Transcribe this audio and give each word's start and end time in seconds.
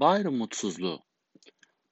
Bayram 0.00 0.34
mutsuzluğu. 0.34 1.02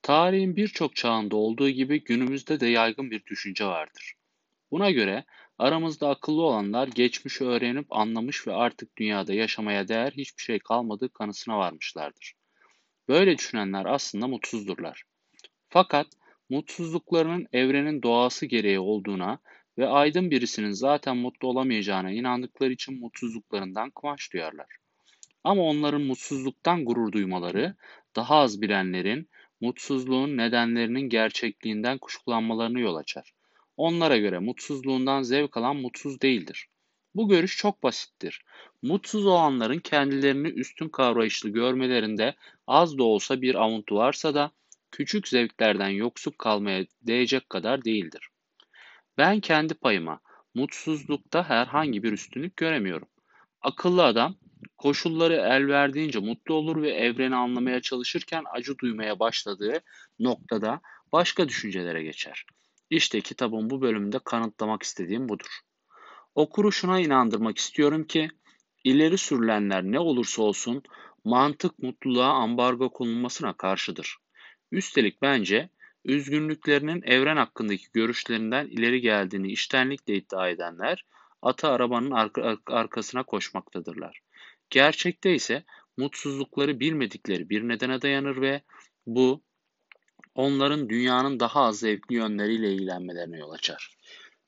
Tarihin 0.03 0.57
birçok 0.57 0.97
çağında 0.97 1.37
olduğu 1.37 1.71
gibi 1.71 2.05
günümüzde 2.05 2.61
de 2.61 2.67
yaygın 2.67 3.11
bir 3.11 3.27
düşünce 3.27 3.65
vardır. 3.67 4.15
Buna 4.71 4.91
göre 4.91 5.25
aramızda 5.59 6.09
akıllı 6.09 6.43
olanlar 6.43 6.89
geçmişi 6.89 7.45
öğrenip 7.45 7.87
anlamış 7.91 8.47
ve 8.47 8.53
artık 8.53 8.97
dünyada 8.97 9.35
yaşamaya 9.35 9.89
değer 9.89 10.13
hiçbir 10.13 10.43
şey 10.43 10.59
kalmadığı 10.59 11.13
kanısına 11.13 11.59
varmışlardır. 11.59 12.35
Böyle 13.09 13.39
düşünenler 13.39 13.85
aslında 13.87 14.27
mutsuzdurlar. 14.27 15.03
Fakat 15.69 16.07
mutsuzluklarının 16.49 17.47
evrenin 17.53 18.03
doğası 18.03 18.47
gereği 18.47 18.79
olduğuna 18.79 19.39
ve 19.79 19.89
aydın 19.89 20.31
birisinin 20.31 20.71
zaten 20.71 21.17
mutlu 21.17 21.49
olamayacağına 21.49 22.11
inandıkları 22.11 22.73
için 22.73 23.01
mutsuzluklarından 23.01 23.91
kumaş 23.91 24.33
duyarlar. 24.33 24.78
Ama 25.49 25.63
onların 25.63 26.03
mutsuzluktan 26.03 26.85
gurur 26.85 27.13
duymaları, 27.13 27.77
daha 28.17 28.37
az 28.37 28.63
bilenlerin 28.63 29.29
mutsuzluğun 29.61 30.37
nedenlerinin 30.37 31.01
gerçekliğinden 31.01 31.99
kuşkulanmalarını 31.99 32.81
yol 32.81 32.97
açar. 32.97 33.33
Onlara 33.77 34.17
göre 34.17 34.39
mutsuzluğundan 34.39 35.23
zevk 35.23 35.57
alan 35.57 35.77
mutsuz 35.77 36.21
değildir. 36.21 36.69
Bu 37.15 37.29
görüş 37.29 37.57
çok 37.57 37.83
basittir. 37.83 38.45
Mutsuz 38.83 39.27
olanların 39.27 39.79
kendilerini 39.79 40.49
üstün 40.49 40.89
kavrayışlı 40.89 41.49
görmelerinde 41.49 42.35
az 42.67 42.99
da 42.99 43.03
olsa 43.03 43.43
bir 43.43 43.55
avuntu 43.55 43.97
varsa 43.97 44.35
da 44.35 44.51
küçük 44.91 45.29
zevklerden 45.29 45.89
yoksuk 45.89 46.39
kalmaya 46.39 46.87
değecek 47.03 47.51
kadar 47.51 47.85
değildir. 47.85 48.29
Ben 49.19 49.41
kendi 49.41 49.75
payıma 49.75 50.21
mutsuzlukta 50.55 51.49
herhangi 51.49 52.03
bir 52.03 52.13
üstünlük 52.13 52.57
göremiyorum. 52.57 53.09
Akıllı 53.63 54.05
adam 54.05 54.37
koşulları 54.79 55.35
el 55.35 55.69
verdiğince 55.69 56.19
mutlu 56.19 56.55
olur 56.55 56.83
ve 56.83 56.91
evreni 56.91 57.37
anlamaya 57.37 57.81
çalışırken 57.81 58.45
acı 58.53 58.79
duymaya 58.79 59.19
başladığı 59.19 59.81
noktada 60.19 60.81
başka 61.13 61.49
düşüncelere 61.49 62.03
geçer. 62.03 62.45
İşte 62.91 63.21
kitabın 63.21 63.71
bu 63.71 63.81
bölümünde 63.81 64.19
kanıtlamak 64.19 64.83
istediğim 64.83 65.29
budur. 65.29 65.61
Okuru 66.35 66.73
şuna 66.73 67.01
inandırmak 67.01 67.59
istiyorum 67.59 68.05
ki 68.05 68.29
ileri 68.85 69.19
sürülenler 69.19 69.85
ne 69.85 69.99
olursa 69.99 70.43
olsun 70.43 70.83
mantık 71.25 71.79
mutluluğa 71.79 72.29
ambargo 72.33 72.93
konulmasına 72.93 73.53
karşıdır. 73.53 74.17
Üstelik 74.73 75.23
bence 75.23 75.71
üzgünlüklerinin 76.05 77.03
evren 77.03 77.37
hakkındaki 77.37 77.87
görüşlerinden 77.93 78.67
ileri 78.67 79.01
geldiğini 79.01 79.53
iştenlikle 79.53 80.15
iddia 80.17 80.49
edenler 80.49 81.05
atı 81.43 81.69
arabanın 81.69 82.11
arka, 82.11 82.57
arkasına 82.67 83.23
koşmaktadırlar. 83.23 84.21
Gerçekte 84.71 85.35
ise 85.35 85.65
mutsuzlukları 85.97 86.81
bilmedikleri 86.81 87.51
bir 87.51 87.69
nedene 87.69 88.03
dayanır 88.03 88.41
ve 88.41 88.63
bu 89.07 89.43
onların 90.35 90.89
dünyanın 90.89 91.41
daha 91.41 91.61
az 91.63 91.79
zevkli 91.79 92.15
yönleriyle 92.15 92.73
ilgilenmelerine 92.73 93.39
yol 93.39 93.51
açar. 93.51 93.97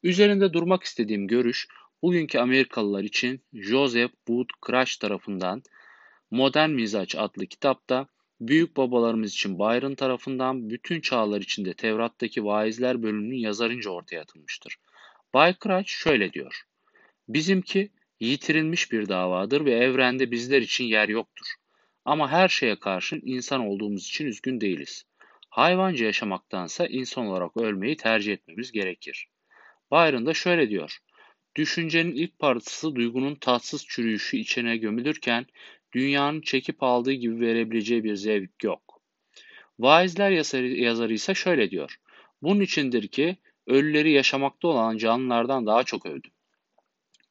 Üzerinde 0.03 0.53
durmak 0.53 0.83
istediğim 0.83 1.27
görüş 1.27 1.69
bugünkü 2.03 2.39
Amerikalılar 2.39 3.05
için 3.05 3.45
Joseph 3.53 4.13
Wood 4.27 4.49
Crash 4.67 4.97
tarafından 4.97 5.63
Modern 6.31 6.71
Mizaç 6.71 7.17
adlı 7.17 7.47
kitapta 7.47 8.07
büyük 8.41 8.77
babalarımız 8.77 9.33
için 9.33 9.59
Byron 9.59 9.95
tarafından 9.95 10.71
bütün 10.71 11.01
çağlar 11.01 11.41
içinde 11.41 11.75
Tevrat'taki 11.75 12.45
vaizler 12.45 13.03
bölümünün 13.03 13.37
yazarınca 13.37 13.91
ortaya 13.91 14.21
atılmıştır. 14.21 14.77
Bay 15.35 15.55
Crouch 15.63 15.89
şöyle 15.89 16.33
diyor. 16.33 16.63
Bizimki 17.29 17.91
yitirilmiş 18.21 18.93
bir 18.93 19.09
davadır 19.09 19.65
ve 19.65 19.73
evrende 19.73 20.31
bizler 20.31 20.63
için 20.63 20.85
yer 20.85 21.09
yoktur. 21.09 21.47
Ama 22.05 22.31
her 22.31 22.49
şeye 22.49 22.79
karşın 22.79 23.21
insan 23.25 23.61
olduğumuz 23.61 24.07
için 24.07 24.27
üzgün 24.27 24.61
değiliz. 24.61 25.05
Hayvanca 25.49 26.05
yaşamaktansa 26.05 26.87
insan 26.87 27.27
olarak 27.27 27.57
ölmeyi 27.57 27.97
tercih 27.97 28.33
etmemiz 28.33 28.73
gerekir. 28.73 29.29
Byron 29.93 30.27
da 30.27 30.35
şöyle 30.35 30.71
diyor. 30.71 30.99
Düşüncenin 31.57 32.13
ilk 32.13 32.39
parçası 32.39 32.95
duygunun 32.95 33.35
tatsız 33.35 33.87
çürüyüşü 33.87 34.37
içine 34.37 34.77
gömülürken 34.77 35.47
dünyanın 35.93 36.41
çekip 36.41 36.83
aldığı 36.83 37.13
gibi 37.13 37.41
verebileceği 37.41 38.05
bir 38.05 38.15
zevk 38.15 38.65
yok. 38.65 39.03
Vaizler 39.79 40.31
yazarı 40.77 41.13
ise 41.13 41.35
şöyle 41.35 41.71
diyor. 41.71 41.97
Bunun 42.43 42.61
içindir 42.61 43.09
ki 43.09 43.37
ölüleri 43.67 44.13
yaşamakta 44.13 44.69
olan 44.69 44.97
canlılardan 44.97 45.67
daha 45.67 45.85
çok 45.85 46.07
övdüm. 46.07 46.33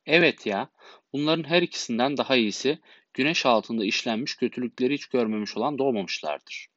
Evet 0.09 0.45
ya, 0.45 0.69
bunların 1.13 1.43
her 1.43 1.61
ikisinden 1.61 2.17
daha 2.17 2.35
iyisi 2.35 2.79
güneş 3.13 3.45
altında 3.45 3.85
işlenmiş 3.85 4.35
kötülükleri 4.35 4.93
hiç 4.93 5.05
görmemiş 5.05 5.57
olan 5.57 5.77
doğmamışlardır. 5.77 6.67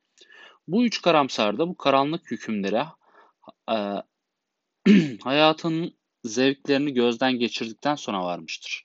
Bu 0.68 0.84
üç 0.84 1.02
karamsarda 1.02 1.68
bu 1.68 1.76
karanlık 1.76 2.30
hükümlere 2.30 2.86
e, 3.70 3.76
hayatın 5.24 5.96
zevklerini 6.24 6.94
gözden 6.94 7.32
geçirdikten 7.32 7.94
sonra 7.94 8.24
varmıştır. 8.24 8.84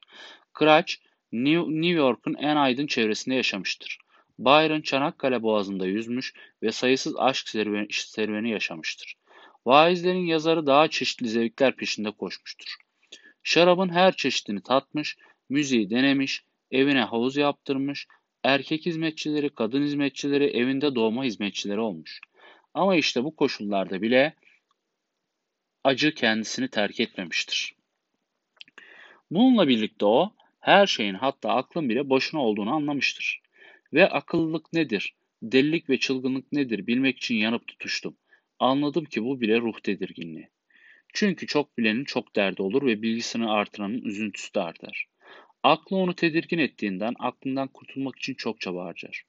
Crouch, 0.60 0.94
New 1.32 1.88
York'un 1.88 2.34
en 2.34 2.56
aydın 2.56 2.88
çevresinde 2.88 3.36
yaşamıştır. 3.36 4.00
Byron 4.40 4.82
Çanakkale 4.82 5.44
Boğazı'nda 5.44 5.86
yüzmüş 5.86 6.34
ve 6.64 6.72
sayısız 6.72 7.16
aşk 7.18 7.50
serüveni, 7.50 7.88
serüveni 7.92 8.52
yaşamıştır. 8.52 9.16
Vaizlerin 9.66 10.26
yazarı 10.26 10.66
daha 10.66 10.88
çeşitli 10.88 11.28
zevkler 11.28 11.76
peşinde 11.76 12.12
koşmuştur. 12.12 12.87
Şarabın 13.48 13.90
her 13.90 14.16
çeşidini 14.16 14.62
tatmış, 14.62 15.18
müziği 15.50 15.90
denemiş, 15.90 16.44
evine 16.72 17.02
havuz 17.02 17.38
yaptırmış, 17.38 18.08
erkek 18.44 18.86
hizmetçileri, 18.86 19.50
kadın 19.50 19.84
hizmetçileri, 19.84 20.44
evinde 20.44 20.96
doğma 20.96 21.24
hizmetçileri 21.24 21.80
olmuş. 21.80 22.22
Ama 22.74 22.96
işte 22.96 23.24
bu 23.24 23.36
koşullarda 23.36 24.02
bile 24.02 24.36
acı 25.84 26.14
kendisini 26.14 26.68
terk 26.68 27.00
etmemiştir. 27.00 27.76
Bununla 29.32 29.68
birlikte 29.68 30.06
o, 30.06 30.34
her 30.60 30.88
şeyin 30.88 31.14
hatta 31.14 31.50
aklın 31.50 31.90
bile 31.90 32.10
boşuna 32.10 32.42
olduğunu 32.42 32.72
anlamıştır. 32.72 33.42
Ve 33.94 34.10
akıllılık 34.10 34.74
nedir, 34.74 35.16
delilik 35.44 35.90
ve 35.90 36.00
çılgınlık 36.00 36.52
nedir 36.52 36.88
bilmek 36.88 37.18
için 37.18 37.36
yanıp 37.36 37.68
tutuştum. 37.68 38.18
Anladım 38.60 39.06
ki 39.06 39.24
bu 39.24 39.42
bile 39.42 39.60
ruh 39.60 39.80
tedirginliği. 39.80 40.50
Çünkü 41.14 41.48
çok 41.48 41.78
bilenin 41.78 42.04
çok 42.04 42.36
derdi 42.36 42.62
olur 42.62 42.86
ve 42.86 43.02
bilgisini 43.02 43.50
artıranın 43.50 44.02
üzüntüsü 44.02 44.54
de 44.54 44.62
artar. 44.62 45.08
Aklı 45.64 45.98
onu 45.98 46.16
tedirgin 46.16 46.58
ettiğinden 46.58 47.14
aklından 47.20 47.68
kurtulmak 47.68 48.18
için 48.18 48.34
çok 48.34 48.62
çaba 48.62 48.86
harcar. 48.86 49.24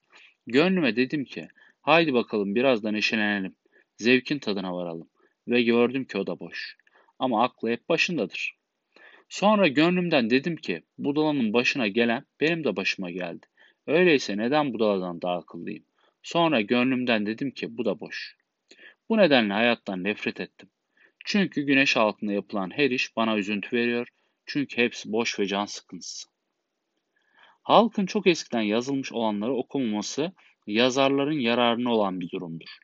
Gönlüme 0.46 0.96
dedim 0.96 1.24
ki, 1.24 1.48
haydi 1.80 2.14
bakalım 2.14 2.54
biraz 2.54 2.82
da 2.84 2.90
neşelenelim, 2.90 3.56
zevkin 3.96 4.38
tadına 4.38 4.76
varalım. 4.76 5.08
Ve 5.48 5.62
gördüm 5.62 6.04
ki 6.04 6.18
o 6.18 6.26
da 6.26 6.40
boş. 6.40 6.76
Ama 7.18 7.44
aklı 7.44 7.70
hep 7.70 7.88
başındadır. 7.88 8.58
Sonra 9.28 9.68
gönlümden 9.68 10.30
dedim 10.30 10.56
ki, 10.56 10.82
budalanın 10.98 11.52
başına 11.52 11.88
gelen 11.88 12.24
benim 12.40 12.64
de 12.64 12.76
başıma 12.76 13.10
geldi. 13.10 13.46
Öyleyse 13.86 14.36
neden 14.36 14.72
budaladan 14.72 15.22
daha 15.22 15.38
akıllıyım? 15.38 15.84
Sonra 16.22 16.60
gönlümden 16.60 17.26
dedim 17.26 17.50
ki 17.50 17.78
bu 17.78 17.84
da 17.84 18.00
boş. 18.00 18.36
Bu 19.08 19.18
nedenle 19.18 19.52
hayattan 19.52 20.04
nefret 20.04 20.40
ettim. 20.40 20.68
Çünkü 21.30 21.62
güneş 21.62 21.96
altında 21.96 22.32
yapılan 22.32 22.70
her 22.70 22.90
iş 22.90 23.16
bana 23.16 23.36
üzüntü 23.36 23.76
veriyor. 23.76 24.08
Çünkü 24.46 24.76
hepsi 24.76 25.12
boş 25.12 25.38
ve 25.40 25.46
can 25.46 25.64
sıkıntısı. 25.64 26.28
Halkın 27.62 28.06
çok 28.06 28.26
eskiden 28.26 28.60
yazılmış 28.60 29.12
olanları 29.12 29.54
okumaması 29.54 30.32
yazarların 30.66 31.38
yararına 31.38 31.94
olan 31.94 32.20
bir 32.20 32.30
durumdur. 32.30 32.78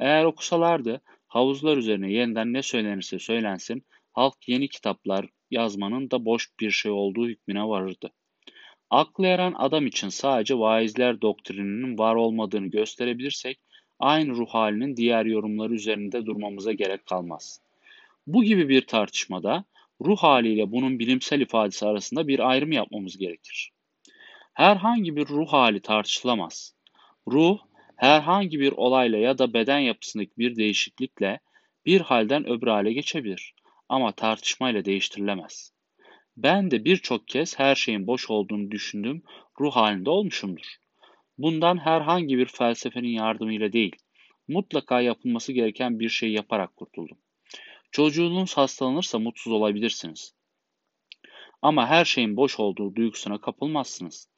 Eğer 0.00 0.24
okusalardı 0.24 1.00
havuzlar 1.26 1.76
üzerine 1.76 2.12
yeniden 2.12 2.52
ne 2.52 2.62
söylenirse 2.62 3.18
söylensin 3.18 3.86
halk 4.12 4.48
yeni 4.48 4.68
kitaplar 4.68 5.26
yazmanın 5.50 6.10
da 6.10 6.24
boş 6.24 6.48
bir 6.60 6.70
şey 6.70 6.92
olduğu 6.92 7.28
hükmüne 7.28 7.64
varırdı. 7.64 8.12
Aklı 8.90 9.26
eren 9.26 9.54
adam 9.56 9.86
için 9.86 10.08
sadece 10.08 10.58
vaizler 10.58 11.20
doktrininin 11.20 11.98
var 11.98 12.14
olmadığını 12.14 12.66
gösterebilirsek 12.66 13.60
aynı 13.98 14.30
ruh 14.30 14.48
halinin 14.48 14.96
diğer 14.96 15.26
yorumları 15.26 15.74
üzerinde 15.74 16.26
durmamıza 16.26 16.72
gerek 16.72 17.06
kalmaz. 17.06 17.67
Bu 18.28 18.44
gibi 18.44 18.68
bir 18.68 18.86
tartışmada 18.86 19.64
ruh 20.00 20.16
haliyle 20.16 20.72
bunun 20.72 20.98
bilimsel 20.98 21.40
ifadesi 21.40 21.86
arasında 21.86 22.28
bir 22.28 22.50
ayrım 22.50 22.72
yapmamız 22.72 23.18
gerekir. 23.18 23.72
Herhangi 24.54 25.16
bir 25.16 25.26
ruh 25.26 25.48
hali 25.48 25.80
tartışılamaz. 25.80 26.74
Ruh, 27.28 27.58
herhangi 27.96 28.60
bir 28.60 28.72
olayla 28.72 29.18
ya 29.18 29.38
da 29.38 29.52
beden 29.52 29.78
yapısındaki 29.78 30.30
bir 30.38 30.56
değişiklikle 30.56 31.40
bir 31.86 32.00
halden 32.00 32.48
öbür 32.48 32.66
hale 32.66 32.92
geçebilir 32.92 33.54
ama 33.88 34.12
tartışmayla 34.12 34.84
değiştirilemez. 34.84 35.72
Ben 36.36 36.70
de 36.70 36.84
birçok 36.84 37.28
kez 37.28 37.58
her 37.58 37.74
şeyin 37.74 38.06
boş 38.06 38.30
olduğunu 38.30 38.70
düşündüğüm 38.70 39.22
ruh 39.60 39.72
halinde 39.72 40.10
olmuşumdur. 40.10 40.76
Bundan 41.38 41.78
herhangi 41.78 42.38
bir 42.38 42.46
felsefenin 42.46 43.12
yardımıyla 43.12 43.72
değil, 43.72 43.96
mutlaka 44.48 45.00
yapılması 45.00 45.52
gereken 45.52 46.00
bir 46.00 46.08
şey 46.08 46.32
yaparak 46.32 46.76
kurtuldum. 46.76 47.18
Çocuğunuz 47.90 48.56
hastalanırsa 48.56 49.18
mutsuz 49.18 49.52
olabilirsiniz. 49.52 50.34
Ama 51.62 51.86
her 51.86 52.04
şeyin 52.04 52.36
boş 52.36 52.60
olduğu 52.60 52.94
duygusuna 52.94 53.40
kapılmazsınız. 53.40 54.28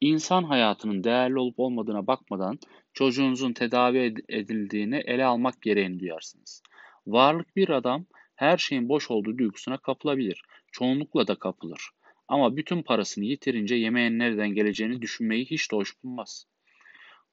İnsan 0.00 0.44
hayatının 0.44 1.04
değerli 1.04 1.38
olup 1.38 1.58
olmadığına 1.58 2.06
bakmadan 2.06 2.58
çocuğunuzun 2.92 3.52
tedavi 3.52 4.14
edildiğini 4.28 4.96
ele 4.96 5.24
almak 5.24 5.62
gereğini 5.62 6.00
duyarsınız. 6.00 6.62
Varlık 7.06 7.56
bir 7.56 7.68
adam 7.68 8.06
her 8.34 8.58
şeyin 8.58 8.88
boş 8.88 9.10
olduğu 9.10 9.38
duygusuna 9.38 9.78
kapılabilir. 9.78 10.42
Çoğunlukla 10.72 11.26
da 11.26 11.34
kapılır. 11.34 11.90
Ama 12.28 12.56
bütün 12.56 12.82
parasını 12.82 13.24
yitirince 13.24 13.74
yemeğin 13.74 14.18
nereden 14.18 14.48
geleceğini 14.48 15.02
düşünmeyi 15.02 15.44
hiç 15.44 15.72
de 15.72 15.76
hoş 15.76 16.02
bulmaz. 16.02 16.46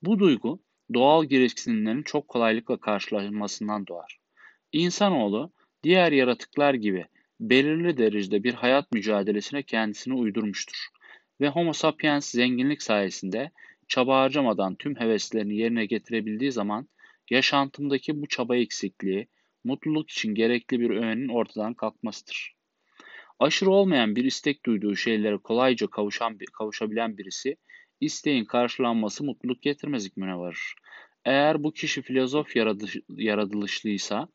Bu 0.01 0.19
duygu 0.19 0.59
doğal 0.93 1.25
gereksinimlerin 1.25 2.03
çok 2.03 2.27
kolaylıkla 2.27 2.77
karşılanmasından 2.77 3.87
doğar. 3.87 4.17
İnsanoğlu 4.71 5.51
diğer 5.85 6.11
yaratıklar 6.11 6.73
gibi 6.73 7.05
belirli 7.39 7.97
derecede 7.97 8.43
bir 8.43 8.53
hayat 8.53 8.91
mücadelesine 8.91 9.63
kendisini 9.63 10.13
uydurmuştur. 10.13 10.87
Ve 11.41 11.49
Homo 11.49 11.73
sapiens 11.73 12.31
zenginlik 12.31 12.81
sayesinde 12.81 13.51
çaba 13.87 14.21
harcamadan 14.21 14.75
tüm 14.75 14.95
heveslerini 14.95 15.55
yerine 15.55 15.85
getirebildiği 15.85 16.51
zaman 16.51 16.87
yaşantımdaki 17.29 18.21
bu 18.21 18.27
çaba 18.27 18.55
eksikliği, 18.55 19.27
mutluluk 19.63 20.09
için 20.09 20.35
gerekli 20.35 20.79
bir 20.79 20.89
öğenin 20.89 21.27
ortadan 21.27 21.73
kalkmasıdır. 21.73 22.55
Aşırı 23.39 23.69
olmayan 23.69 24.15
bir 24.15 24.23
istek 24.23 24.65
duyduğu 24.65 24.95
şeylere 24.95 25.37
kolayca 25.37 25.87
kavuşan, 25.87 26.37
kavuşabilen 26.53 27.17
birisi, 27.17 27.57
isteğin 28.01 28.45
karşılanması 28.45 29.23
mutluluk 29.23 29.61
getirmez 29.61 30.05
hükmüne 30.05 30.37
varır. 30.37 30.75
Eğer 31.25 31.63
bu 31.63 31.73
kişi 31.73 32.01
filozof 32.01 32.55
yaratılış, 32.55 32.97
yaratılışlıysa, 33.09 34.27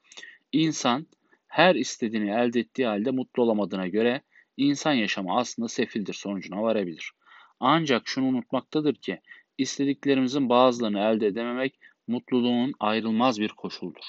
insan 0.52 1.06
her 1.50 1.74
istediğini 1.74 2.30
elde 2.30 2.60
ettiği 2.60 2.86
halde 2.86 3.10
mutlu 3.10 3.42
olamadığına 3.42 3.88
göre 3.88 4.22
insan 4.56 4.92
yaşamı 4.92 5.36
aslında 5.36 5.68
sefildir 5.68 6.14
sonucuna 6.14 6.62
varabilir. 6.62 7.12
Ancak 7.60 8.08
şunu 8.08 8.26
unutmaktadır 8.26 8.94
ki 8.94 9.20
istediklerimizin 9.58 10.48
bazılarını 10.48 11.00
elde 11.00 11.26
edememek 11.26 11.78
mutluluğun 12.06 12.72
ayrılmaz 12.80 13.40
bir 13.40 13.48
koşuldur. 13.48 14.04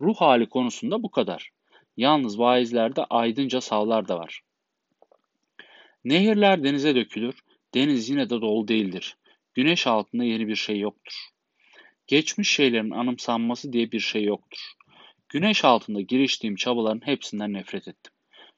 Ruh 0.00 0.16
hali 0.16 0.48
konusunda 0.48 1.02
bu 1.02 1.10
kadar. 1.10 1.50
Yalnız 1.96 2.38
vaizlerde 2.38 3.04
aydınca 3.04 3.60
savlar 3.60 4.08
da 4.08 4.18
var. 4.18 4.40
Nehirler 6.04 6.64
denize 6.64 6.94
dökülür, 6.94 7.40
deniz 7.74 8.10
yine 8.10 8.30
de 8.30 8.40
dolu 8.40 8.68
değildir. 8.68 9.16
Güneş 9.54 9.86
altında 9.86 10.24
yeni 10.24 10.48
bir 10.48 10.56
şey 10.56 10.78
yoktur. 10.78 11.14
Geçmiş 12.06 12.50
şeylerin 12.50 12.90
anımsanması 12.90 13.72
diye 13.72 13.92
bir 13.92 14.00
şey 14.00 14.24
yoktur. 14.24 14.79
Güneş 15.32 15.64
altında 15.64 16.00
giriştiğim 16.00 16.56
çabaların 16.56 17.06
hepsinden 17.06 17.52
nefret 17.52 17.88
ettim. 17.88 18.12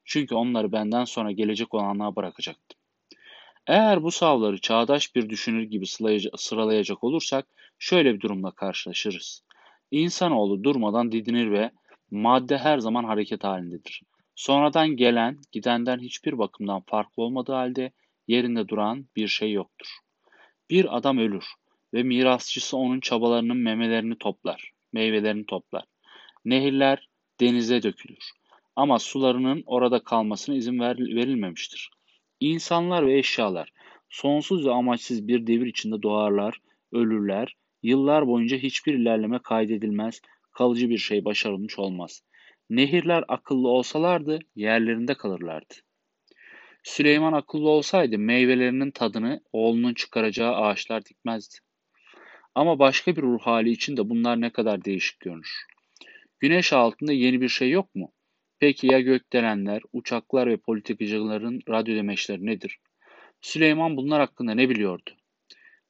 Çünkü 0.04 0.34
onları 0.34 0.72
benden 0.72 1.04
sonra 1.04 1.32
gelecek 1.32 1.74
olanlığa 1.74 2.16
bırakacaktım. 2.16 2.80
Eğer 3.66 4.02
bu 4.02 4.10
savları 4.10 4.60
çağdaş 4.60 5.14
bir 5.14 5.28
düşünür 5.28 5.62
gibi 5.62 5.86
sıralayacak 6.36 7.04
olursak 7.04 7.46
şöyle 7.78 8.14
bir 8.14 8.20
durumla 8.20 8.50
karşılaşırız. 8.50 9.42
İnsanoğlu 9.90 10.64
durmadan 10.64 11.12
didinir 11.12 11.50
ve 11.50 11.70
madde 12.10 12.58
her 12.58 12.78
zaman 12.78 13.04
hareket 13.04 13.44
halindedir. 13.44 14.02
Sonradan 14.34 14.88
gelen, 14.88 15.38
gidenden 15.52 15.98
hiçbir 15.98 16.38
bakımdan 16.38 16.82
farklı 16.86 17.22
olmadığı 17.22 17.52
halde 17.52 17.92
yerinde 18.28 18.68
duran 18.68 19.06
bir 19.16 19.28
şey 19.28 19.52
yoktur. 19.52 19.88
Bir 20.70 20.96
adam 20.96 21.18
ölür 21.18 21.44
ve 21.94 22.02
mirasçısı 22.02 22.76
onun 22.76 23.00
çabalarının 23.00 23.56
memelerini 23.56 24.18
toplar, 24.18 24.72
meyvelerini 24.92 25.46
toplar. 25.46 25.84
Nehirler 26.44 27.08
denize 27.40 27.82
dökülür. 27.82 28.30
Ama 28.76 28.98
sularının 28.98 29.62
orada 29.66 30.04
kalmasına 30.04 30.54
izin 30.54 30.80
verilmemiştir. 30.80 31.90
İnsanlar 32.40 33.06
ve 33.06 33.18
eşyalar 33.18 33.72
sonsuz 34.10 34.66
ve 34.66 34.70
amaçsız 34.70 35.28
bir 35.28 35.46
devir 35.46 35.66
içinde 35.66 36.02
doğarlar, 36.02 36.60
ölürler, 36.92 37.56
yıllar 37.82 38.26
boyunca 38.26 38.56
hiçbir 38.56 38.94
ilerleme 38.94 39.38
kaydedilmez, 39.38 40.20
kalıcı 40.52 40.88
bir 40.90 40.98
şey 40.98 41.24
başarılmış 41.24 41.78
olmaz. 41.78 42.22
Nehirler 42.70 43.24
akıllı 43.28 43.68
olsalardı 43.68 44.38
yerlerinde 44.56 45.14
kalırlardı. 45.14 45.74
Süleyman 46.82 47.32
akıllı 47.32 47.68
olsaydı 47.68 48.18
meyvelerinin 48.18 48.90
tadını 48.90 49.40
oğlunun 49.52 49.94
çıkaracağı 49.94 50.54
ağaçlar 50.54 51.04
dikmezdi. 51.04 51.54
Ama 52.54 52.78
başka 52.78 53.16
bir 53.16 53.22
ruh 53.22 53.40
hali 53.40 53.70
için 53.70 53.96
de 53.96 54.08
bunlar 54.08 54.40
ne 54.40 54.50
kadar 54.50 54.84
değişik 54.84 55.20
görünür. 55.20 55.66
Güneş 56.42 56.72
altında 56.72 57.12
yeni 57.12 57.40
bir 57.40 57.48
şey 57.48 57.70
yok 57.70 57.94
mu? 57.94 58.12
Peki 58.58 58.86
ya 58.86 59.00
gökdelenler, 59.00 59.82
uçaklar 59.92 60.46
ve 60.46 60.56
politikacıların 60.56 61.60
radyo 61.68 61.96
demeçleri 61.96 62.46
nedir? 62.46 62.78
Süleyman 63.40 63.96
bunlar 63.96 64.20
hakkında 64.20 64.54
ne 64.54 64.68
biliyordu? 64.68 65.10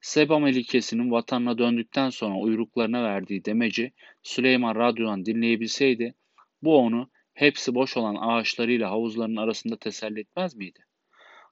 Seba 0.01 0.39
Melikesi'nin 0.39 1.11
vatanına 1.11 1.57
döndükten 1.57 2.09
sonra 2.09 2.35
uyruklarına 2.35 3.03
verdiği 3.03 3.45
demeci 3.45 3.91
Süleyman 4.23 4.75
radyodan 4.75 5.25
dinleyebilseydi, 5.25 6.13
bu 6.61 6.77
onu 6.77 7.09
hepsi 7.33 7.75
boş 7.75 7.97
olan 7.97 8.15
ağaçlarıyla 8.15 8.89
havuzların 8.89 9.35
arasında 9.35 9.77
teselli 9.77 10.19
etmez 10.19 10.55
miydi? 10.55 10.79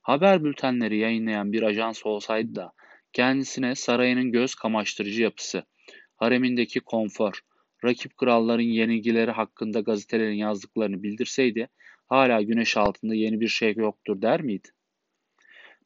Haber 0.01 0.43
bültenleri 0.43 0.97
yayınlayan 0.97 1.53
bir 1.53 1.61
ajans 1.61 2.05
olsaydı 2.05 2.55
da 2.55 2.71
kendisine 3.13 3.75
sarayının 3.75 4.31
göz 4.31 4.55
kamaştırıcı 4.55 5.21
yapısı, 5.23 5.63
haremindeki 6.15 6.79
konfor, 6.79 7.41
rakip 7.83 8.17
kralların 8.17 8.63
yenilgileri 8.63 9.31
hakkında 9.31 9.79
gazetelerin 9.79 10.35
yazdıklarını 10.35 11.03
bildirseydi 11.03 11.69
hala 12.07 12.41
güneş 12.41 12.77
altında 12.77 13.15
yeni 13.15 13.39
bir 13.39 13.47
şey 13.47 13.73
yoktur 13.75 14.21
der 14.21 14.41
miydi? 14.41 14.67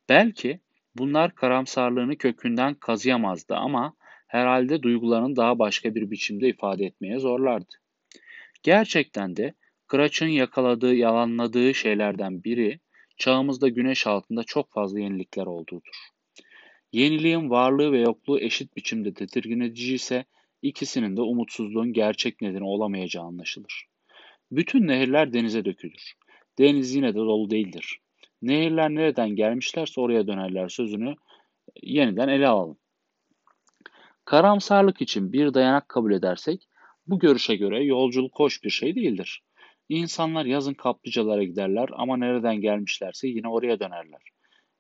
Belki 0.10 0.60
bunlar 0.96 1.36
karamsarlığını 1.36 2.18
kökünden 2.18 2.74
kazıyamazdı 2.74 3.56
ama 3.56 3.94
herhalde 4.28 4.84
duygularını 4.84 5.36
daha 5.36 5.60
başka 5.60 5.96
bir 5.96 6.12
biçimde 6.12 6.48
ifade 6.48 6.86
etmeye 6.86 7.20
zorlardı. 7.20 7.74
Gerçekten 8.64 9.36
de 9.36 9.54
Kıraç'ın 9.88 10.28
yakaladığı, 10.28 10.96
yalanladığı 10.96 11.74
şeylerden 11.74 12.44
biri 12.44 12.80
çağımızda 13.18 13.68
güneş 13.68 14.08
altında 14.08 14.44
çok 14.44 14.72
fazla 14.72 15.00
yenilikler 15.00 15.46
olduğudur. 15.46 16.10
Yeniliğin 16.92 17.50
varlığı 17.50 17.92
ve 17.92 18.00
yokluğu 18.00 18.40
eşit 18.40 18.78
biçimde 18.78 19.14
tedirgin 19.14 19.60
edici 19.60 19.96
ise 19.96 20.26
İkisinin 20.66 21.18
de 21.18 21.22
umutsuzluğun 21.22 21.94
gerçek 21.94 22.42
nedeni 22.42 22.64
olamayacağı 22.64 23.24
anlaşılır. 23.24 23.86
Bütün 24.52 24.88
nehirler 24.88 25.34
denize 25.34 25.66
dökülür. 25.66 26.14
Deniz 26.60 26.96
yine 26.96 27.14
de 27.14 27.18
dolu 27.18 27.50
değildir. 27.50 28.00
Nehirler 28.42 28.90
nereden 28.90 29.30
gelmişlerse 29.30 30.02
oraya 30.02 30.28
dönerler 30.28 30.70
sözünü 30.70 31.16
yeniden 31.84 32.28
ele 32.28 32.48
alalım. 32.48 32.78
Karamsarlık 34.26 35.02
için 35.02 35.34
bir 35.34 35.54
dayanak 35.54 35.90
kabul 35.90 36.12
edersek, 36.12 36.68
bu 37.08 37.20
görüşe 37.20 37.56
göre 37.56 37.84
yolculuk 37.84 38.40
hoş 38.40 38.64
bir 38.64 38.70
şey 38.70 38.96
değildir. 38.96 39.44
İnsanlar 39.90 40.46
yazın 40.46 40.74
kaplıcalara 40.74 41.44
giderler 41.44 41.90
ama 41.94 42.18
nereden 42.18 42.62
gelmişlerse 42.62 43.28
yine 43.28 43.48
oraya 43.48 43.80
dönerler. 43.80 44.22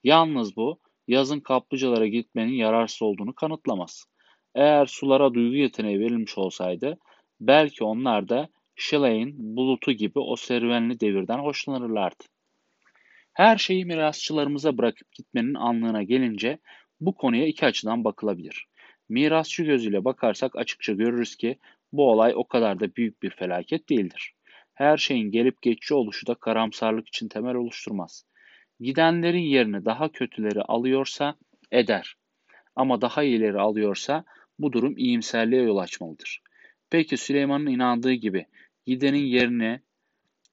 Yalnız 0.03 0.55
bu, 0.55 0.79
yazın 1.07 1.39
kaplıcalara 1.39 2.07
gitmenin 2.07 2.53
yararsız 2.53 3.01
olduğunu 3.01 3.35
kanıtlamaz. 3.35 4.05
Eğer 4.55 4.85
sulara 4.85 5.33
duygu 5.33 5.55
yeteneği 5.55 5.99
verilmiş 5.99 6.37
olsaydı 6.37 6.97
belki 7.39 7.83
onlar 7.83 8.29
da 8.29 8.49
Shelley'in 8.75 9.55
bulutu 9.55 9.91
gibi 9.91 10.19
o 10.19 10.35
serüvenli 10.35 10.99
devirden 10.99 11.39
hoşlanırlardı. 11.39 12.23
Her 13.33 13.57
şeyi 13.57 13.85
mirasçılarımıza 13.85 14.77
bırakıp 14.77 15.11
gitmenin 15.11 15.53
anlığına 15.53 16.03
gelince 16.03 16.59
bu 16.99 17.15
konuya 17.15 17.45
iki 17.47 17.65
açıdan 17.65 18.03
bakılabilir. 18.03 18.67
Mirasçı 19.09 19.63
gözüyle 19.63 20.05
bakarsak 20.05 20.55
açıkça 20.55 20.93
görürüz 20.93 21.35
ki 21.35 21.59
bu 21.93 22.11
olay 22.11 22.33
o 22.35 22.47
kadar 22.47 22.79
da 22.79 22.95
büyük 22.95 23.23
bir 23.23 23.29
felaket 23.29 23.89
değildir. 23.89 24.33
Her 24.73 24.97
şeyin 24.97 25.31
gelip 25.31 25.61
geçici 25.61 25.93
oluşu 25.93 26.27
da 26.27 26.35
karamsarlık 26.35 27.07
için 27.07 27.27
temel 27.27 27.55
oluşturmaz. 27.55 28.25
Gidenlerin 28.79 29.39
yerini 29.39 29.85
daha 29.85 30.11
kötüleri 30.11 30.61
alıyorsa 30.61 31.35
eder. 31.71 32.15
Ama 32.75 33.01
daha 33.01 33.23
iyileri 33.23 33.59
alıyorsa 33.59 34.25
bu 34.59 34.73
durum 34.73 34.97
iyimserliğe 34.97 35.61
yol 35.61 35.77
açmalıdır. 35.77 36.41
Peki 36.89 37.17
Süleyman'ın 37.17 37.65
inandığı 37.65 38.13
gibi 38.13 38.45
gidenin 38.85 39.25
yerine 39.25 39.81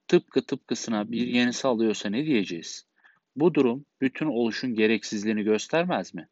tıpkı 0.08 0.46
tıpkısına 0.46 1.12
bir 1.12 1.26
yenisi 1.26 1.68
alıyorsa 1.68 2.08
ne 2.10 2.26
diyeceğiz? 2.26 2.86
Bu 3.36 3.54
durum 3.54 3.84
bütün 4.00 4.26
oluşun 4.26 4.74
gereksizliğini 4.74 5.42
göstermez 5.42 6.14
mi? 6.14 6.28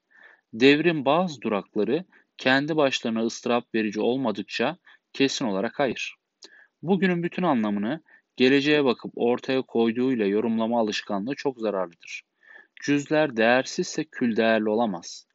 Devrin 0.52 1.04
bazı 1.04 1.40
durakları 1.40 2.04
kendi 2.38 2.76
başlarına 2.76 3.24
ıstırap 3.24 3.74
verici 3.74 4.00
olmadıkça 4.00 4.76
kesin 5.12 5.44
olarak 5.44 5.78
hayır. 5.78 6.14
Bugünün 6.82 7.22
bütün 7.22 7.42
anlamını 7.42 8.02
geleceğe 8.36 8.84
bakıp 8.84 9.12
ortaya 9.16 9.62
koyduğuyla 9.62 10.26
yorumlama 10.26 10.80
alışkanlığı 10.80 11.34
çok 11.34 11.60
zararlıdır. 11.60 12.22
Cüzler 12.82 13.36
değersizse 13.36 14.04
kül 14.04 14.36
değerli 14.36 14.68
olamaz. 14.68 15.26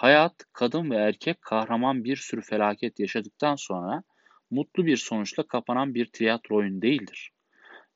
Hayat, 0.00 0.34
kadın 0.52 0.90
ve 0.90 0.96
erkek 0.96 1.42
kahraman 1.42 2.04
bir 2.04 2.16
sürü 2.16 2.40
felaket 2.40 3.00
yaşadıktan 3.00 3.56
sonra 3.56 4.02
mutlu 4.50 4.86
bir 4.86 4.96
sonuçla 4.96 5.46
kapanan 5.46 5.94
bir 5.94 6.06
tiyatro 6.06 6.56
oyunu 6.56 6.82
değildir. 6.82 7.30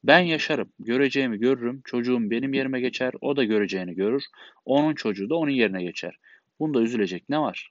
Ben 0.04 0.18
yaşarım, 0.18 0.72
göreceğimi 0.78 1.38
görürüm, 1.38 1.82
çocuğum 1.84 2.30
benim 2.30 2.52
yerime 2.54 2.80
geçer, 2.80 3.14
o 3.20 3.36
da 3.36 3.44
göreceğini 3.44 3.94
görür, 3.94 4.24
onun 4.64 4.94
çocuğu 4.94 5.30
da 5.30 5.34
onun 5.34 5.50
yerine 5.50 5.82
geçer. 5.82 6.18
Bunda 6.60 6.80
üzülecek 6.80 7.28
ne 7.28 7.38
var? 7.38 7.70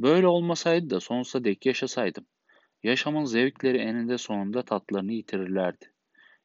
Böyle 0.00 0.26
olmasaydı 0.26 0.90
da 0.90 1.00
sonsuza 1.00 1.44
dek 1.44 1.66
yaşasaydım. 1.66 2.26
Yaşamın 2.82 3.24
zevkleri 3.24 3.78
eninde 3.78 4.18
sonunda 4.18 4.62
tatlarını 4.62 5.12
yitirirlerdi. 5.12 5.92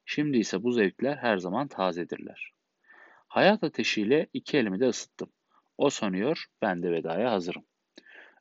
Şimdi 0.06 0.38
ise 0.38 0.64
bu 0.64 0.72
zevkler 0.72 1.18
her 1.18 1.38
zaman 1.38 1.68
tazedirler. 1.68 2.54
Hayat 3.28 3.64
ateşiyle 3.64 4.28
iki 4.34 4.58
elimi 4.58 4.80
de 4.80 4.88
ısıttım. 4.88 5.30
O 5.78 5.90
sanıyor, 5.90 6.46
ben 6.62 6.84
de 6.84 6.92
vedaya 6.92 7.32
hazırım. 7.32 7.64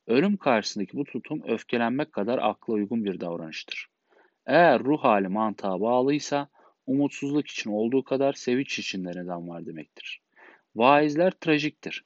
Ölüm 0.06 0.36
karşısındaki 0.36 0.96
bu 0.96 1.04
tutum 1.04 1.42
öfkelenmek 1.46 2.12
kadar 2.12 2.38
akla 2.38 2.72
uygun 2.72 3.04
bir 3.04 3.20
davranıştır. 3.20 3.86
Eğer 4.46 4.84
ruh 4.84 5.04
hali 5.04 5.28
mantığa 5.28 5.80
bağlıysa, 5.80 6.48
umutsuzluk 6.86 7.48
için 7.48 7.70
olduğu 7.70 8.04
kadar 8.04 8.32
sevinç 8.32 8.78
için 8.78 9.04
de 9.04 9.10
neden 9.10 9.48
var 9.48 9.66
demektir. 9.66 10.22
Vaizler 10.76 11.30
trajiktir. 11.30 12.04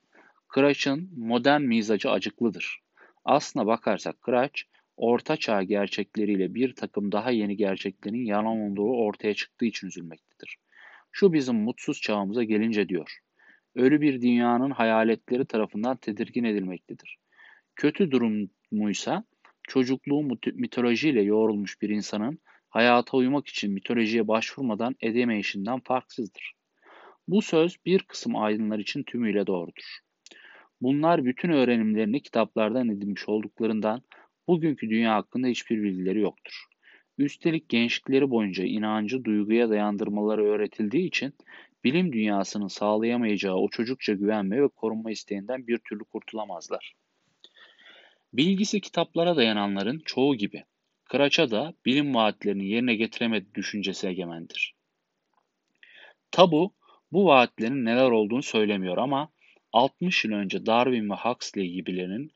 Kıraç'ın 0.48 1.10
modern 1.16 1.62
mizacı 1.62 2.10
acıklıdır. 2.10 2.80
Aslına 3.24 3.66
bakarsak 3.66 4.22
Kıraç, 4.22 4.64
orta 4.96 5.36
çağ 5.36 5.62
gerçekleriyle 5.62 6.54
bir 6.54 6.74
takım 6.74 7.12
daha 7.12 7.30
yeni 7.30 7.56
gerçeklerin 7.56 8.24
yalan 8.24 8.58
olduğu 8.58 8.92
ortaya 8.92 9.34
çıktığı 9.34 9.64
için 9.64 9.86
üzülmektedir. 9.86 10.58
Şu 11.12 11.32
bizim 11.32 11.56
mutsuz 11.56 12.00
çağımıza 12.00 12.44
gelince 12.44 12.88
diyor. 12.88 13.18
Ölü 13.76 14.00
bir 14.00 14.22
dünyanın 14.22 14.70
hayaletleri 14.70 15.44
tarafından 15.44 15.96
tedirgin 15.96 16.44
edilmektedir. 16.44 17.16
Kötü 17.74 18.10
durumuysa 18.10 19.24
çocukluğu 19.68 20.38
mitolojiyle 20.54 21.22
yoğrulmuş 21.22 21.82
bir 21.82 21.88
insanın 21.88 22.38
hayata 22.68 23.16
uymak 23.16 23.48
için 23.48 23.72
mitolojiye 23.72 24.28
başvurmadan 24.28 24.96
edemeyişinden 25.00 25.80
farksızdır. 25.80 26.52
Bu 27.28 27.42
söz 27.42 27.76
bir 27.86 28.02
kısım 28.02 28.36
aydınlar 28.36 28.78
için 28.78 29.02
tümüyle 29.02 29.46
doğrudur. 29.46 29.98
Bunlar 30.80 31.24
bütün 31.24 31.48
öğrenimlerini 31.48 32.22
kitaplardan 32.22 32.88
edinmiş 32.88 33.28
olduklarından 33.28 34.02
bugünkü 34.48 34.90
dünya 34.90 35.14
hakkında 35.14 35.46
hiçbir 35.46 35.82
bilgileri 35.82 36.20
yoktur. 36.20 36.64
Üstelik 37.18 37.68
gençlikleri 37.68 38.30
boyunca 38.30 38.64
inancı 38.64 39.24
duyguya 39.24 39.70
dayandırmaları 39.70 40.44
öğretildiği 40.44 41.06
için 41.06 41.34
bilim 41.86 42.12
dünyasının 42.12 42.68
sağlayamayacağı 42.68 43.54
o 43.54 43.68
çocukça 43.68 44.12
güvenme 44.12 44.62
ve 44.62 44.68
korunma 44.68 45.10
isteğinden 45.10 45.66
bir 45.66 45.78
türlü 45.78 46.04
kurtulamazlar. 46.04 46.94
Bilgisi 48.32 48.80
kitaplara 48.80 49.36
dayananların 49.36 50.02
çoğu 50.04 50.34
gibi 50.34 50.64
Kıraç'a 51.04 51.50
da 51.50 51.74
bilim 51.84 52.14
vaatlerini 52.14 52.68
yerine 52.68 52.94
getiremedi 52.94 53.54
düşüncesi 53.54 54.06
egemendir. 54.06 54.74
Tabu 56.30 56.74
bu 57.12 57.26
vaatlerin 57.26 57.84
neler 57.84 58.10
olduğunu 58.10 58.42
söylemiyor 58.42 58.98
ama 58.98 59.28
60 59.72 60.24
yıl 60.24 60.32
önce 60.32 60.66
Darwin 60.66 61.10
ve 61.10 61.14
Huxley 61.14 61.70
gibilerin 61.70 62.30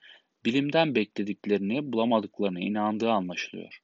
bilimden 0.44 0.94
beklediklerini 0.94 1.92
bulamadıklarına 1.92 2.60
inandığı 2.60 3.10
anlaşılıyor. 3.10 3.80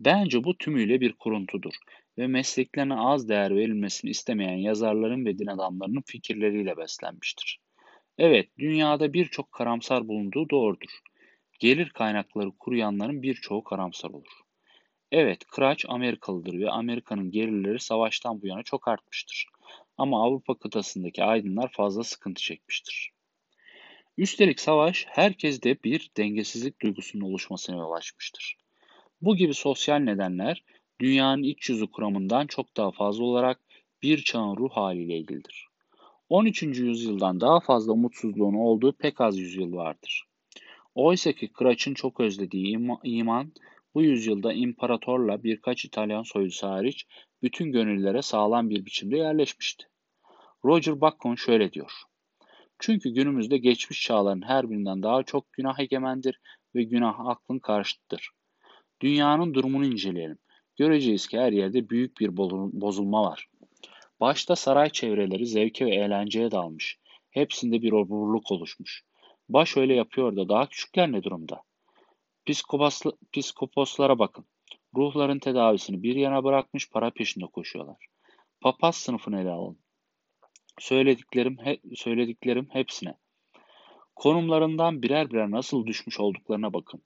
Bence 0.00 0.44
bu 0.44 0.58
tümüyle 0.58 1.00
bir 1.00 1.12
kuruntudur 1.12 1.74
ve 2.18 2.26
mesleklerine 2.26 2.94
az 2.94 3.28
değer 3.28 3.56
verilmesini 3.56 4.10
istemeyen 4.10 4.56
yazarların 4.56 5.24
ve 5.24 5.38
din 5.38 5.46
adamlarının 5.46 6.02
fikirleriyle 6.06 6.76
beslenmiştir. 6.76 7.60
Evet, 8.18 8.48
dünyada 8.58 9.12
birçok 9.12 9.52
karamsar 9.52 10.08
bulunduğu 10.08 10.50
doğrudur. 10.50 10.90
Gelir 11.60 11.90
kaynakları 11.90 12.50
kuruyanların 12.58 13.22
birçoğu 13.22 13.64
karamsar 13.64 14.10
olur. 14.10 14.40
Evet, 15.12 15.44
Kıraç 15.44 15.84
Amerikalıdır 15.88 16.58
ve 16.58 16.70
Amerika'nın 16.70 17.30
gelirleri 17.30 17.80
savaştan 17.80 18.42
bu 18.42 18.46
yana 18.46 18.62
çok 18.62 18.88
artmıştır. 18.88 19.46
Ama 19.98 20.24
Avrupa 20.24 20.58
kıtasındaki 20.58 21.24
aydınlar 21.24 21.72
fazla 21.72 22.04
sıkıntı 22.04 22.42
çekmiştir. 22.42 23.10
Üstelik 24.18 24.60
savaş 24.60 25.06
herkeste 25.08 25.82
bir 25.84 26.10
dengesizlik 26.16 26.80
duygusunun 26.80 27.24
oluşmasına 27.24 27.76
yol 27.76 27.92
açmıştır. 27.92 28.56
Bu 29.20 29.36
gibi 29.36 29.54
sosyal 29.54 29.98
nedenler 29.98 30.64
dünyanın 31.00 31.42
iç 31.42 31.68
yüzü 31.70 31.86
kuramından 31.86 32.46
çok 32.46 32.76
daha 32.76 32.90
fazla 32.90 33.24
olarak 33.24 33.60
bir 34.02 34.18
çağın 34.18 34.56
ruh 34.56 34.70
haliyle 34.70 35.18
ilgilidir. 35.18 35.66
13. 36.28 36.62
yüzyıldan 36.62 37.40
daha 37.40 37.60
fazla 37.60 37.92
umutsuzluğun 37.92 38.54
olduğu 38.54 38.92
pek 38.92 39.20
az 39.20 39.38
yüzyıl 39.38 39.72
vardır. 39.72 40.24
Oysa 40.94 41.32
ki 41.32 41.52
Kıraç'ın 41.52 41.94
çok 41.94 42.20
özlediği 42.20 42.78
iman 43.04 43.52
bu 43.94 44.02
yüzyılda 44.02 44.52
imparatorla 44.52 45.42
birkaç 45.42 45.84
İtalyan 45.84 46.22
soylusu 46.22 46.66
hariç 46.66 47.06
bütün 47.42 47.72
gönüllere 47.72 48.22
sağlam 48.22 48.70
bir 48.70 48.84
biçimde 48.84 49.16
yerleşmişti. 49.16 49.84
Roger 50.64 51.00
Bacon 51.00 51.34
şöyle 51.34 51.72
diyor. 51.72 51.92
Çünkü 52.78 53.10
günümüzde 53.10 53.58
geçmiş 53.58 54.02
çağların 54.02 54.42
her 54.42 54.70
birinden 54.70 55.02
daha 55.02 55.22
çok 55.22 55.52
günah 55.52 55.78
egemendir 55.78 56.40
ve 56.74 56.82
günah 56.82 57.26
aklın 57.26 57.58
karşıtıdır. 57.58 58.30
Dünyanın 59.00 59.54
durumunu 59.54 59.86
inceleyelim. 59.86 60.38
Göreceğiz 60.76 61.26
ki 61.26 61.38
her 61.38 61.52
yerde 61.52 61.88
büyük 61.88 62.20
bir 62.20 62.36
bozulma 62.36 63.22
var. 63.22 63.48
Başta 64.20 64.56
saray 64.56 64.90
çevreleri 64.90 65.46
zevke 65.46 65.86
ve 65.86 65.94
eğlenceye 65.94 66.50
dalmış. 66.50 66.98
Hepsinde 67.30 67.82
bir 67.82 67.92
oburluk 67.92 68.52
oluşmuş. 68.52 69.04
Baş 69.48 69.76
öyle 69.76 69.94
yapıyor 69.94 70.36
da 70.36 70.48
daha 70.48 70.68
küçükler 70.68 71.12
ne 71.12 71.22
durumda? 71.22 71.62
Psikoposlara 73.32 74.18
bakın. 74.18 74.44
Ruhların 74.96 75.38
tedavisini 75.38 76.02
bir 76.02 76.16
yana 76.16 76.44
bırakmış 76.44 76.90
para 76.90 77.10
peşinde 77.10 77.46
koşuyorlar. 77.46 78.06
Papaz 78.60 78.96
sınıfını 78.96 79.40
ele 79.40 79.50
alın. 79.50 79.78
Söylediklerim, 80.78 81.58
he, 81.58 81.80
söylediklerim 81.94 82.68
hepsine. 82.70 83.14
Konumlarından 84.16 85.02
birer 85.02 85.30
birer 85.30 85.50
nasıl 85.50 85.86
düşmüş 85.86 86.20
olduklarına 86.20 86.72
bakın. 86.72 87.02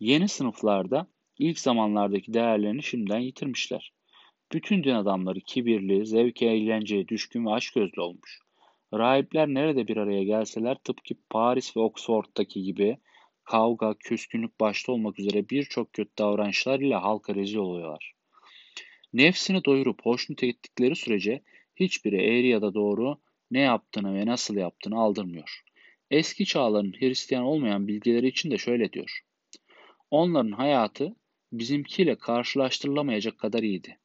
Yeni 0.00 0.28
sınıflarda 0.28 1.06
ilk 1.38 1.58
zamanlardaki 1.58 2.34
değerlerini 2.34 2.82
şimdiden 2.82 3.18
yitirmişler. 3.18 3.92
Bütün 4.52 4.84
din 4.84 4.94
adamları 4.94 5.40
kibirli, 5.40 6.06
zevke, 6.06 6.46
eğlenceye 6.46 7.08
düşkün 7.08 7.46
ve 7.46 7.50
açgözlü 7.50 8.00
olmuş. 8.00 8.38
Rahipler 8.94 9.48
nerede 9.48 9.88
bir 9.88 9.96
araya 9.96 10.24
gelseler 10.24 10.76
tıpkı 10.84 11.14
Paris 11.30 11.76
ve 11.76 11.80
Oxford'daki 11.80 12.62
gibi 12.62 12.96
kavga, 13.44 13.94
küskünlük 13.94 14.60
başta 14.60 14.92
olmak 14.92 15.18
üzere 15.18 15.48
birçok 15.48 15.92
kötü 15.92 16.10
davranışlar 16.18 16.80
ile 16.80 16.94
halka 16.94 17.34
rezil 17.34 17.56
oluyorlar. 17.56 18.12
Nefsini 19.12 19.64
doyurup 19.64 20.06
hoşnut 20.06 20.42
ettikleri 20.42 20.96
sürece 20.96 21.42
hiçbiri 21.76 22.16
eğri 22.16 22.48
ya 22.48 22.62
da 22.62 22.74
doğru 22.74 23.18
ne 23.50 23.60
yaptığını 23.60 24.14
ve 24.14 24.26
nasıl 24.26 24.56
yaptığını 24.56 25.00
aldırmıyor. 25.00 25.62
Eski 26.10 26.44
çağların 26.44 26.92
Hristiyan 26.92 27.44
olmayan 27.44 27.88
bilgileri 27.88 28.28
için 28.28 28.50
de 28.50 28.58
şöyle 28.58 28.92
diyor. 28.92 29.20
Onların 30.10 30.52
hayatı 30.52 31.16
bizimkiyle 31.52 32.14
karşılaştırılamayacak 32.14 33.38
kadar 33.38 33.62
iyiydi. 33.62 33.98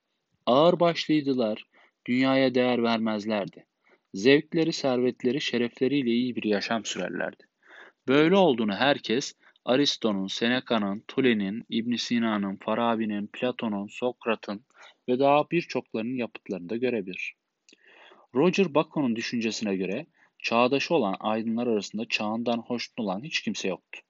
Ağır 0.46 0.80
başlıydılar, 0.80 1.64
dünyaya 2.08 2.56
değer 2.56 2.84
vermezlerdi. 2.84 3.66
Zevkleri, 4.14 4.74
servetleri, 4.74 5.42
şerefleriyle 5.42 6.10
iyi 6.10 6.36
bir 6.36 6.44
yaşam 6.44 6.86
sürerlerdi. 6.86 7.44
Böyle 8.08 8.36
olduğunu 8.36 8.74
herkes 8.76 9.34
Aristo'nun, 9.66 10.28
Seneca'nın, 10.28 11.04
Tule'nin, 11.08 11.64
İbn 11.70 11.96
Sina'nın, 11.96 12.56
Farabi'nin, 12.56 13.28
Platon'un, 13.34 13.88
Sokrat'ın 13.88 14.66
ve 15.10 15.20
daha 15.20 15.52
birçoklarının 15.52 16.16
yapıtlarında 16.16 16.78
görebilir. 16.78 17.36
Roger 18.36 18.74
Bacon'un 18.74 19.16
düşüncesine 19.16 19.76
göre 19.76 20.06
çağdaşı 20.40 20.94
olan 20.94 21.16
aydınlar 21.20 21.68
arasında 21.68 22.08
çağından 22.10 22.58
hoşnut 22.58 23.00
olan 23.00 23.24
hiç 23.24 23.42
kimse 23.42 23.68
yoktu. 23.68 24.02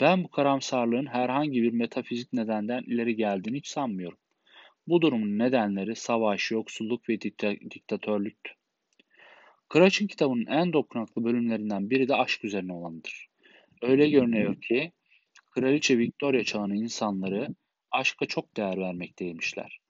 Ben 0.00 0.24
bu 0.24 0.30
karamsarlığın 0.30 1.06
herhangi 1.06 1.62
bir 1.62 1.72
metafizik 1.72 2.32
nedenden 2.32 2.82
ileri 2.82 3.16
geldiğini 3.16 3.56
hiç 3.56 3.66
sanmıyorum. 3.66 4.18
Bu 4.86 5.02
durumun 5.02 5.38
nedenleri 5.38 5.96
savaş, 5.96 6.50
yoksulluk 6.50 7.08
ve 7.08 7.20
diktatörlüktü. 7.70 8.52
Kıraç'ın 9.68 10.06
kitabının 10.06 10.46
en 10.46 10.72
dokunaklı 10.72 11.24
bölümlerinden 11.24 11.90
biri 11.90 12.08
de 12.08 12.14
aşk 12.14 12.44
üzerine 12.44 12.72
olanıdır. 12.72 13.28
Öyle 13.82 14.10
görünüyor 14.10 14.60
ki 14.60 14.92
Kraliçe 15.50 15.98
Victoria 15.98 16.44
çağının 16.44 16.74
insanları 16.74 17.48
aşka 17.90 18.26
çok 18.26 18.56
değer 18.56 18.78
vermekteymişler. 18.78 19.80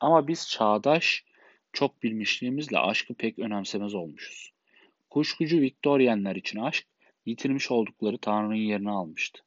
Ama 0.00 0.28
biz 0.28 0.48
çağdaş 0.48 1.24
çok 1.72 2.02
bilmişliğimizle 2.02 2.78
aşkı 2.78 3.14
pek 3.14 3.38
önemsemez 3.38 3.94
olmuşuz. 3.94 4.52
Kuşkucu 5.10 5.60
Viktoryenler 5.60 6.36
için 6.36 6.58
aşk, 6.58 6.86
yitirmiş 7.26 7.70
oldukları 7.70 8.18
Tanrı'nın 8.18 8.54
yerini 8.54 8.90
almıştı. 8.90 9.42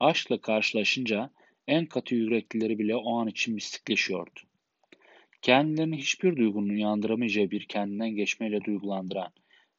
Aşkla 0.00 0.40
karşılaşınca 0.40 1.30
en 1.66 1.86
katı 1.86 2.14
yüreklileri 2.14 2.78
bile 2.78 2.96
o 2.96 3.18
an 3.18 3.28
için 3.28 3.54
mistikleşiyordu. 3.54 4.40
Kendilerini 5.42 5.96
hiçbir 5.96 6.36
duygunun 6.36 6.68
uyandıramayacağı 6.68 7.50
bir 7.50 7.64
kendinden 7.64 8.10
geçmeyle 8.10 8.64
duygulandıran 8.64 9.32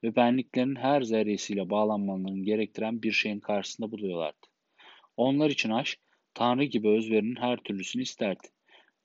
ve 0.03 0.15
benliklerinin 0.15 0.75
her 0.75 1.01
zerresiyle 1.01 1.69
bağlanmalarını 1.69 2.43
gerektiren 2.43 3.03
bir 3.03 3.11
şeyin 3.11 3.39
karşısında 3.39 3.91
buluyorlardı. 3.91 4.47
Onlar 5.17 5.49
için 5.49 5.69
aşk, 5.69 5.99
Tanrı 6.33 6.63
gibi 6.63 6.89
özverinin 6.89 7.35
her 7.35 7.57
türlüsünü 7.57 8.01
isterdi. 8.01 8.47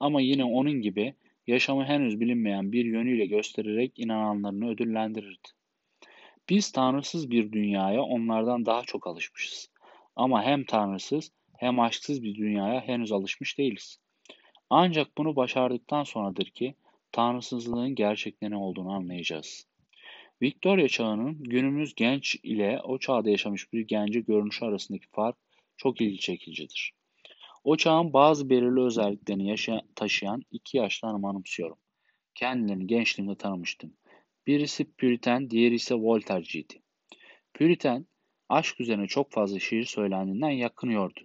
Ama 0.01 0.21
yine 0.21 0.45
onun 0.45 0.81
gibi 0.81 1.15
yaşamı 1.47 1.85
henüz 1.85 2.21
bilinmeyen 2.21 2.73
bir 2.73 2.85
yönüyle 2.85 3.27
göstererek 3.27 3.99
inananlarını 3.99 4.71
ödüllendirirdi. 4.71 5.49
Biz 6.49 6.73
tanrısız 6.73 7.31
bir 7.31 7.53
dünyaya 7.53 8.03
onlardan 8.03 8.67
daha 8.67 8.83
çok 8.83 9.07
alışmışız. 9.07 9.74
Ama 10.17 10.43
hem 10.43 10.65
tanrısız 10.65 11.33
hem 11.59 11.81
aşksız 11.81 12.23
bir 12.23 12.35
dünyaya 12.35 12.81
henüz 12.81 13.13
alışmış 13.13 13.59
değiliz. 13.59 13.99
Ancak 14.71 15.19
bunu 15.19 15.37
başardıktan 15.37 16.05
sonradır 16.05 16.47
ki 16.47 16.75
tanrısızlığın 17.13 17.95
gerçekleri 17.95 18.57
olduğunu 18.57 18.93
anlayacağız. 18.93 19.67
Victoria 20.43 20.89
çağının 20.89 21.43
günümüz 21.43 21.95
genç 21.95 22.37
ile 22.43 22.81
o 22.85 22.99
çağda 22.99 23.31
yaşamış 23.31 23.73
bir 23.73 23.81
gence 23.81 24.21
görünüşü 24.21 24.65
arasındaki 24.65 25.07
fark 25.13 25.37
çok 25.77 26.01
ilgi 26.01 26.19
çekicidir. 26.19 26.93
O 27.65 27.77
çağın 27.77 28.13
bazı 28.13 28.51
belirli 28.51 28.81
özelliklerini 28.81 29.49
yaşayan, 29.49 29.83
taşıyan 29.95 30.43
iki 30.51 30.77
yaşlı 30.77 31.09
hanımı 31.09 31.29
anımsıyorum. 31.29 31.77
Kendilerini 32.35 32.87
gençliğimde 32.87 33.37
tanımıştım. 33.37 33.97
Birisi 34.47 34.93
Puritan, 34.93 35.51
diğeri 35.51 35.75
ise 35.75 35.95
Voltaire'ciydi. 35.95 36.83
Puritan, 37.55 38.07
aşk 38.49 38.81
üzerine 38.81 39.07
çok 39.07 39.33
fazla 39.33 39.59
şiir 39.59 39.85
söylendiğinden 39.85 40.51
yakınıyordu. 40.51 41.21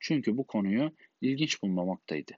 Çünkü 0.00 0.36
bu 0.36 0.46
konuyu 0.46 0.92
ilginç 1.20 1.62
bulmamaktaydı. 1.62 2.32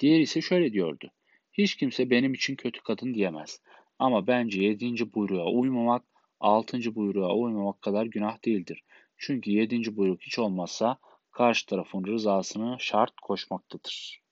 Diğeri 0.00 0.22
ise 0.22 0.40
şöyle 0.40 0.72
diyordu. 0.72 1.10
Hiç 1.52 1.76
kimse 1.76 2.10
benim 2.10 2.34
için 2.34 2.56
kötü 2.56 2.80
kadın 2.82 3.14
diyemez. 3.14 3.60
Ama 3.98 4.26
bence 4.26 4.62
yedinci 4.62 5.14
buyruğa 5.14 5.46
uymamak, 5.50 6.04
altıncı 6.40 6.94
buyruğa 6.94 7.34
uymamak 7.34 7.82
kadar 7.82 8.06
günah 8.06 8.44
değildir. 8.44 8.82
Çünkü 9.16 9.50
yedinci 9.50 9.96
buyruk 9.96 10.22
hiç 10.22 10.38
olmazsa 10.38 10.98
karşı 11.30 11.66
tarafın 11.66 12.04
rızasını 12.04 12.76
şart 12.80 13.12
koşmaktadır. 13.22 14.23